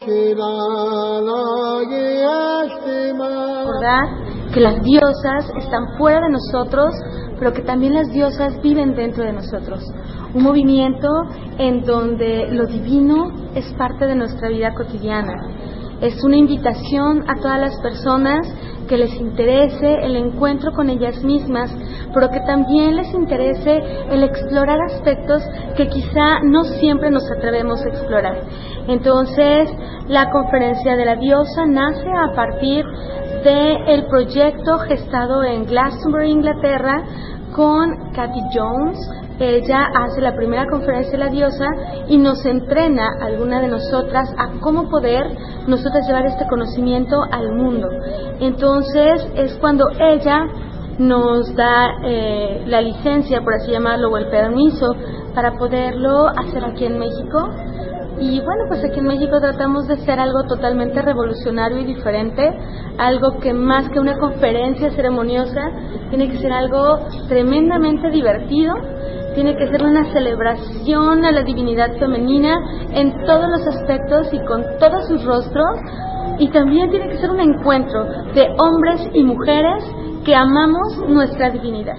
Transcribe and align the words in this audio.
Recordar 0.00 0.14
que 4.54 4.60
las 4.60 4.80
diosas 4.84 5.50
están 5.58 5.98
fuera 5.98 6.20
de 6.20 6.30
nosotros, 6.30 6.94
pero 7.36 7.52
que 7.52 7.62
también 7.62 7.94
las 7.94 8.06
diosas 8.12 8.62
viven 8.62 8.94
dentro 8.94 9.24
de 9.24 9.32
nosotros. 9.32 9.82
Un 10.34 10.44
movimiento 10.44 11.08
en 11.58 11.82
donde 11.82 12.46
lo 12.52 12.66
divino 12.66 13.32
es 13.56 13.74
parte 13.74 14.06
de 14.06 14.14
nuestra 14.14 14.48
vida 14.48 14.72
cotidiana. 14.72 15.34
Es 16.00 16.22
una 16.22 16.36
invitación 16.36 17.28
a 17.28 17.34
todas 17.40 17.58
las 17.58 17.76
personas 17.80 18.46
que 18.88 18.96
les 18.96 19.14
interese 19.14 19.94
el 20.02 20.16
encuentro 20.16 20.72
con 20.72 20.90
ellas 20.90 21.22
mismas, 21.22 21.70
pero 22.12 22.30
que 22.30 22.40
también 22.40 22.96
les 22.96 23.12
interese 23.14 23.80
el 24.10 24.24
explorar 24.24 24.80
aspectos 24.82 25.42
que 25.76 25.88
quizá 25.88 26.40
no 26.42 26.64
siempre 26.64 27.10
nos 27.10 27.30
atrevemos 27.30 27.84
a 27.84 27.88
explorar. 27.88 28.40
Entonces, 28.88 29.70
la 30.08 30.30
conferencia 30.30 30.96
de 30.96 31.04
la 31.04 31.16
diosa 31.16 31.66
nace 31.66 32.08
a 32.08 32.34
partir 32.34 32.84
del 33.44 34.06
proyecto 34.06 34.78
gestado 34.78 35.44
en 35.44 35.66
Glastonbury, 35.66 36.30
Inglaterra, 36.30 37.04
con 37.54 38.12
Kathy 38.12 38.40
Jones, 38.52 38.98
ella 39.38 39.90
hace 39.94 40.20
la 40.20 40.34
primera 40.34 40.66
conferencia 40.66 41.12
de 41.12 41.18
la 41.18 41.30
diosa 41.30 41.66
y 42.08 42.18
nos 42.18 42.44
entrena 42.44 43.08
alguna 43.20 43.60
de 43.60 43.68
nosotras 43.68 44.34
a 44.36 44.58
cómo 44.60 44.88
poder 44.88 45.26
nosotras 45.66 46.06
llevar 46.06 46.26
este 46.26 46.46
conocimiento 46.48 47.22
al 47.30 47.52
mundo. 47.52 47.88
Entonces 48.40 49.26
es 49.36 49.56
cuando 49.58 49.88
ella 50.00 50.46
nos 50.98 51.54
da 51.54 51.98
eh, 52.04 52.64
la 52.66 52.80
licencia, 52.80 53.42
por 53.42 53.54
así 53.54 53.70
llamarlo, 53.70 54.10
o 54.10 54.16
el 54.16 54.28
permiso 54.28 54.96
para 55.34 55.52
poderlo 55.52 56.28
hacer 56.28 56.64
aquí 56.64 56.84
en 56.84 56.98
México. 56.98 57.48
Y 58.20 58.40
bueno, 58.40 58.64
pues 58.66 58.84
aquí 58.84 58.98
en 58.98 59.06
México 59.06 59.38
tratamos 59.40 59.86
de 59.86 59.98
ser 59.98 60.18
algo 60.18 60.42
totalmente 60.48 61.00
revolucionario 61.00 61.78
y 61.78 61.84
diferente, 61.84 62.50
algo 62.98 63.38
que 63.38 63.52
más 63.52 63.88
que 63.90 64.00
una 64.00 64.18
conferencia 64.18 64.90
ceremoniosa, 64.90 65.70
tiene 66.10 66.28
que 66.28 66.38
ser 66.38 66.50
algo 66.50 66.98
tremendamente 67.28 68.10
divertido 68.10 68.74
tiene 69.38 69.56
que 69.56 69.68
ser 69.68 69.84
una 69.84 70.04
celebración 70.12 71.24
a 71.24 71.30
la 71.30 71.44
divinidad 71.44 71.96
femenina 72.00 72.58
en 72.92 73.24
todos 73.24 73.48
los 73.48 73.68
aspectos 73.68 74.26
y 74.32 74.44
con 74.44 74.64
todos 74.80 75.06
sus 75.06 75.24
rostros. 75.24 75.78
Y 76.40 76.50
también 76.50 76.90
tiene 76.90 77.08
que 77.08 77.18
ser 77.18 77.30
un 77.30 77.38
encuentro 77.38 78.02
de 78.34 78.48
hombres 78.58 79.08
y 79.14 79.22
mujeres 79.22 79.84
que 80.24 80.34
amamos 80.34 81.08
nuestra 81.08 81.50
divinidad. 81.50 81.98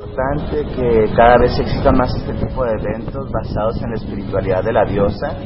importante 0.00 0.64
que 0.74 1.14
cada 1.14 1.36
vez 1.38 1.58
existan 1.60 1.96
más 1.96 2.12
este 2.16 2.32
tipo 2.44 2.64
de 2.64 2.72
eventos 2.72 3.30
basados 3.30 3.80
en 3.82 3.90
la 3.90 3.96
espiritualidad 3.96 4.64
de 4.64 4.72
la 4.72 4.84
diosa, 4.84 5.36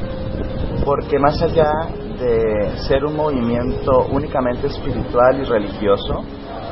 porque 0.84 1.18
más 1.18 1.42
allá 1.42 1.70
de 2.18 2.70
ser 2.88 3.04
un 3.04 3.16
movimiento 3.16 4.06
únicamente 4.10 4.68
espiritual 4.68 5.40
y 5.40 5.44
religioso, 5.44 6.24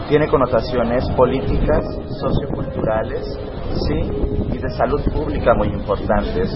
tiene 0.09 0.29
connotaciones 0.29 1.09
políticas, 1.11 1.85
socioculturales, 2.21 3.39
sí, 3.89 4.11
y 4.53 4.59
de 4.59 4.71
salud 4.71 5.01
pública 5.13 5.55
muy 5.55 5.69
importantes, 5.69 6.51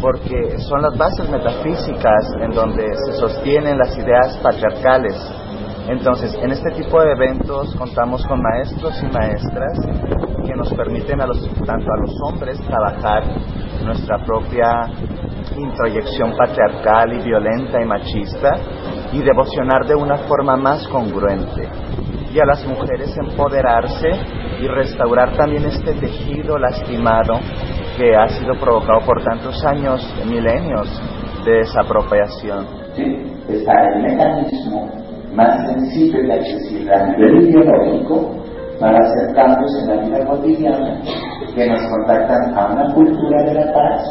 porque 0.00 0.58
son 0.58 0.82
las 0.82 0.96
bases 0.96 1.28
metafísicas 1.30 2.32
en 2.40 2.50
donde 2.50 2.86
se 3.06 3.12
sostienen 3.14 3.78
las 3.78 3.96
ideas 3.96 4.38
patriarcales. 4.42 5.16
Entonces, 5.88 6.34
en 6.40 6.52
este 6.52 6.70
tipo 6.72 7.00
de 7.02 7.12
eventos 7.12 7.74
contamos 7.76 8.24
con 8.26 8.40
maestros 8.40 9.02
y 9.02 9.06
maestras 9.06 9.78
que 10.46 10.54
nos 10.54 10.72
permiten 10.74 11.20
a 11.20 11.26
los, 11.26 11.40
tanto 11.64 11.92
a 11.92 12.00
los 12.00 12.14
hombres 12.22 12.60
trabajar 12.60 13.24
nuestra 13.84 14.18
propia 14.24 14.88
introyección 15.56 16.36
patriarcal 16.36 17.12
y 17.14 17.24
violenta 17.24 17.80
y 17.82 17.84
machista 17.84 18.56
y 19.12 19.22
devocionar 19.22 19.86
de 19.86 19.94
una 19.94 20.18
forma 20.18 20.56
más 20.56 20.86
congruente 20.88 21.68
y 22.32 22.40
a 22.40 22.46
las 22.46 22.66
mujeres 22.66 23.14
empoderarse 23.16 24.10
y 24.60 24.66
restaurar 24.66 25.36
también 25.36 25.64
este 25.66 25.92
tejido 25.94 26.58
lastimado 26.58 27.40
que 27.96 28.16
ha 28.16 28.28
sido 28.28 28.54
provocado 28.54 29.00
por 29.04 29.22
tantos 29.22 29.62
años, 29.64 30.02
milenios 30.26 30.88
de 31.44 31.52
desapropiación. 31.58 32.66
Sí, 32.96 33.04
está 33.48 33.72
el 33.94 34.02
mecanismo 34.02 34.88
más 35.34 35.66
sensible 35.66 36.26
y 36.26 36.30
accesible 36.30 36.94
a 36.94 37.06
nivel 37.08 37.48
ideológico 37.48 38.42
para 38.80 38.98
hacer 38.98 39.34
cambios 39.34 39.70
en 39.82 39.88
la 39.88 40.02
vida 40.02 40.26
cotidiana 40.26 41.00
que 41.54 41.66
nos 41.68 41.82
contactan 41.82 42.56
a 42.56 42.72
una 42.72 42.94
cultura 42.94 43.42
de 43.44 43.54
la 43.54 43.72
paz, 43.72 44.02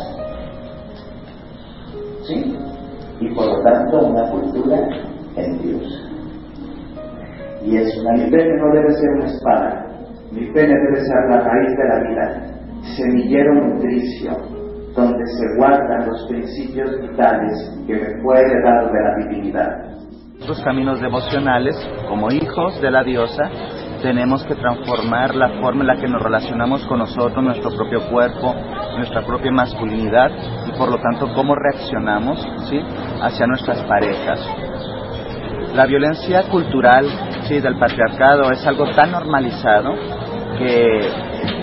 ¿sí? 2.24 2.56
Y 3.20 3.34
por 3.34 3.46
lo 3.46 3.64
tanto 3.64 4.00
una 4.08 4.30
cultura 4.30 4.78
en 5.36 5.62
Dios. 5.62 6.11
Y 7.64 7.78
eso, 7.78 8.12
mi 8.14 8.30
pene 8.30 8.58
no 8.58 8.74
debe 8.74 8.92
ser 8.92 9.10
una 9.12 9.26
espada, 9.26 9.86
mi 10.32 10.46
pene 10.52 10.74
debe 10.74 11.02
ser 11.02 11.30
la 11.30 11.40
raíz 11.42 11.78
de 11.78 11.88
la 11.88 12.10
vida, 12.10 12.52
semillero 12.96 13.54
nutricio, 13.54 14.32
donde 14.96 15.26
se 15.26 15.58
guardan 15.58 16.08
los 16.08 16.28
principios 16.28 17.00
vitales 17.02 17.84
que 17.86 17.94
me 17.94 18.22
fue 18.24 18.40
heredado 18.40 18.92
de 18.92 19.02
la 19.02 19.16
divinidad. 19.18 19.92
Los 20.48 20.60
caminos 20.64 21.00
devocionales, 21.00 21.76
como 22.10 22.32
hijos 22.32 22.82
de 22.82 22.90
la 22.90 23.04
diosa, 23.04 23.44
tenemos 24.02 24.44
que 24.46 24.56
transformar 24.56 25.36
la 25.36 25.62
forma 25.62 25.82
en 25.82 25.88
la 25.88 25.98
que 25.98 26.08
nos 26.08 26.22
relacionamos 26.22 26.84
con 26.88 26.98
nosotros, 26.98 27.44
nuestro 27.44 27.70
propio 27.72 28.02
cuerpo, 28.10 28.56
nuestra 28.98 29.24
propia 29.24 29.52
masculinidad 29.52 30.32
y 30.68 30.78
por 30.78 30.90
lo 30.90 30.98
tanto 30.98 31.32
cómo 31.36 31.54
reaccionamos 31.56 32.40
¿sí? 32.70 32.82
hacia 33.22 33.46
nuestras 33.46 33.84
parejas. 33.84 34.40
La 35.76 35.86
violencia 35.86 36.44
cultural 36.50 37.06
sí, 37.52 37.60
del 37.60 37.78
patriarcado 37.78 38.50
es 38.52 38.66
algo 38.66 38.86
tan 38.96 39.12
normalizado 39.12 39.94
que 40.58 41.10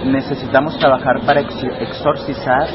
necesitamos 0.04 0.76
trabajar 0.78 1.20
para 1.24 1.40
exorcizar 1.40 2.68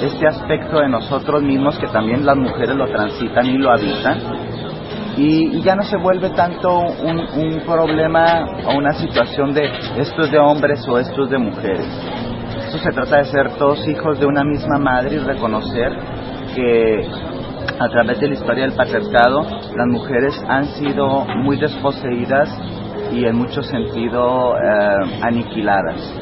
este 0.00 0.26
aspecto 0.28 0.80
de 0.80 0.88
nosotros 0.88 1.42
mismos 1.42 1.78
que 1.78 1.88
también 1.88 2.24
las 2.24 2.36
mujeres 2.36 2.76
lo 2.76 2.86
transitan 2.86 3.46
y 3.46 3.58
lo 3.58 3.70
habitan. 3.70 4.18
Y, 5.16 5.60
ya 5.62 5.74
no 5.74 5.82
se 5.82 5.96
vuelve 5.96 6.30
tanto 6.30 6.78
un, 6.78 7.60
problema 7.66 8.46
o 8.66 8.78
una 8.78 8.92
situación 8.92 9.52
de 9.52 9.64
esto 9.98 10.22
es 10.22 10.30
de 10.30 10.38
hombres 10.38 10.86
o 10.88 10.98
esto 10.98 11.24
es 11.24 11.30
de 11.30 11.38
mujeres. 11.38 11.86
Eso 12.68 12.78
se 12.78 12.90
trata 12.92 13.18
de 13.18 13.24
ser 13.24 13.50
todos 13.58 13.86
hijos 13.88 14.20
de 14.20 14.26
una 14.26 14.44
misma 14.44 14.78
madre 14.78 15.16
y 15.16 15.18
reconocer 15.18 15.92
que 16.54 17.08
a 17.80 17.88
través 17.88 18.20
de 18.20 18.28
la 18.28 18.34
historia 18.34 18.64
del 18.64 18.76
patriarcado, 18.76 19.42
las 19.42 19.86
mujeres 19.88 20.38
han 20.46 20.66
sido 20.66 21.24
muy 21.42 21.56
desposeídas 21.56 22.54
y 23.10 23.24
en 23.24 23.36
mucho 23.36 23.62
sentido 23.62 24.54
eh, 24.54 25.20
aniquiladas. 25.22 26.14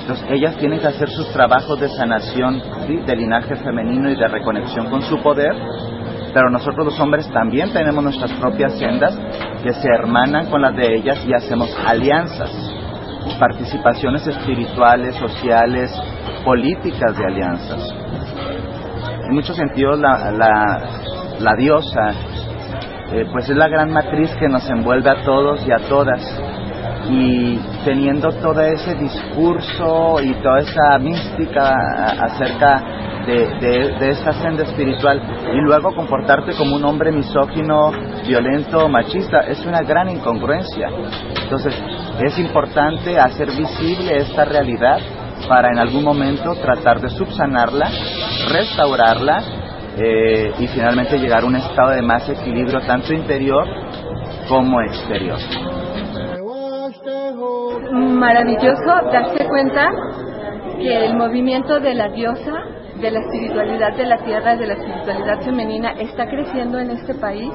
Entonces 0.00 0.26
ellas 0.28 0.56
tienen 0.56 0.80
que 0.80 0.88
hacer 0.88 1.08
sus 1.10 1.32
trabajos 1.32 1.78
de 1.78 1.88
sanación 1.88 2.60
de 3.06 3.16
linaje 3.16 3.54
femenino 3.54 4.10
y 4.10 4.16
de 4.16 4.26
reconexión 4.26 4.90
con 4.90 5.02
su 5.02 5.22
poder, 5.22 5.54
pero 6.34 6.50
nosotros 6.50 6.86
los 6.86 6.98
hombres 6.98 7.30
también 7.30 7.72
tenemos 7.72 8.02
nuestras 8.02 8.32
propias 8.32 8.76
sendas 8.76 9.16
que 9.62 9.72
se 9.72 9.88
hermanan 9.88 10.50
con 10.50 10.62
las 10.62 10.74
de 10.74 10.96
ellas 10.96 11.24
y 11.24 11.32
hacemos 11.32 11.70
alianzas, 11.86 12.50
participaciones 13.38 14.26
espirituales, 14.26 15.14
sociales, 15.14 15.92
políticas 16.44 17.16
de 17.16 17.24
alianzas 17.24 18.01
en 19.32 19.36
muchos 19.36 19.56
sentidos 19.56 19.98
la, 19.98 20.30
la, 21.40 21.56
diosa 21.56 22.10
eh, 23.12 23.26
pues 23.32 23.48
es 23.48 23.56
la 23.56 23.66
gran 23.66 23.90
matriz 23.90 24.30
que 24.38 24.46
nos 24.46 24.68
envuelve 24.68 25.08
a 25.08 25.24
todos 25.24 25.66
y 25.66 25.72
a 25.72 25.78
todas 25.88 26.20
y 27.08 27.58
teniendo 27.84 28.30
todo 28.30 28.60
ese 28.60 28.94
discurso 28.94 30.22
y 30.22 30.34
toda 30.34 30.60
esa 30.60 30.98
mística 30.98 31.74
acerca 32.20 32.82
de, 33.26 33.94
de, 33.98 34.10
esa 34.10 34.32
senda 34.34 34.64
espiritual 34.64 35.20
y 35.52 35.60
luego 35.62 35.94
comportarte 35.94 36.52
como 36.52 36.76
un 36.76 36.84
hombre 36.84 37.10
misógino, 37.10 37.92
violento, 38.26 38.88
machista, 38.88 39.40
es 39.40 39.64
una 39.64 39.80
gran 39.82 40.10
incongruencia. 40.10 40.88
Entonces, 41.42 41.74
es 42.20 42.38
importante 42.38 43.18
hacer 43.18 43.48
visible 43.48 44.16
esta 44.16 44.44
realidad 44.44 44.98
para 45.48 45.70
en 45.70 45.78
algún 45.78 46.04
momento 46.04 46.54
tratar 46.56 47.00
de 47.00 47.10
subsanarla 47.10 47.90
restaurarla 48.50 49.42
eh, 49.96 50.52
y 50.58 50.66
finalmente 50.68 51.18
llegar 51.18 51.42
a 51.42 51.46
un 51.46 51.56
estado 51.56 51.90
de 51.90 52.02
más 52.02 52.28
equilibrio 52.28 52.80
tanto 52.80 53.12
interior 53.12 53.66
como 54.48 54.80
exterior. 54.80 55.38
Maravilloso 57.92 58.86
darse 59.12 59.46
cuenta 59.46 59.90
que 60.78 61.04
el 61.04 61.14
movimiento 61.16 61.78
de 61.78 61.94
la 61.94 62.08
diosa, 62.08 62.52
de 63.02 63.10
la 63.10 63.18
espiritualidad 63.18 63.96
de 63.96 64.06
la 64.06 64.18
tierra, 64.18 64.56
de 64.56 64.66
la 64.66 64.74
espiritualidad 64.74 65.42
femenina, 65.42 65.90
está 65.98 66.26
creciendo 66.26 66.78
en 66.78 66.92
este 66.92 67.14
país 67.14 67.50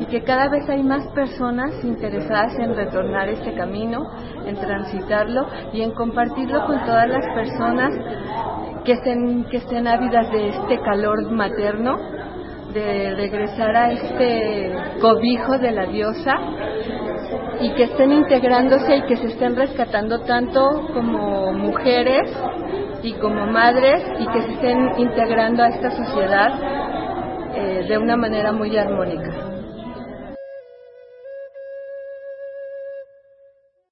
y 0.00 0.06
que 0.06 0.22
cada 0.22 0.48
vez 0.48 0.66
hay 0.70 0.82
más 0.82 1.06
personas 1.08 1.70
interesadas 1.84 2.58
en 2.58 2.74
retornar 2.74 3.28
este 3.28 3.52
camino, 3.54 4.10
en 4.46 4.56
transitarlo 4.56 5.46
y 5.74 5.82
en 5.82 5.92
compartirlo 5.92 6.66
con 6.66 6.80
todas 6.86 7.08
las 7.08 7.26
personas 7.34 7.92
que 8.84 8.92
estén, 8.92 9.44
que 9.50 9.58
estén 9.58 9.86
ávidas 9.86 10.30
de 10.32 10.48
este 10.48 10.80
calor 10.80 11.30
materno, 11.30 11.98
de 12.72 13.14
regresar 13.16 13.76
a 13.76 13.92
este 13.92 14.72
cobijo 15.00 15.58
de 15.58 15.72
la 15.72 15.86
diosa 15.86 16.34
y 17.60 17.70
que 17.74 17.84
estén 17.84 18.12
integrándose 18.12 18.96
y 18.96 19.02
que 19.02 19.16
se 19.16 19.26
estén 19.26 19.56
rescatando 19.56 20.20
tanto 20.20 20.88
como 20.94 21.52
mujeres 21.52 22.30
y 23.06 23.12
como 23.20 23.46
madres 23.46 24.02
y 24.18 24.26
que 24.26 24.42
se 24.42 24.52
estén 24.54 24.98
integrando 24.98 25.62
a 25.62 25.68
esta 25.68 25.90
sociedad 25.92 26.50
eh, 27.54 27.86
de 27.88 27.98
una 27.98 28.16
manera 28.16 28.50
muy 28.50 28.76
armónica. 28.76 29.55